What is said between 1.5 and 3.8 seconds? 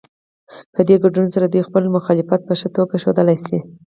خپل مخالفت په ښه توګه ښودلی شي.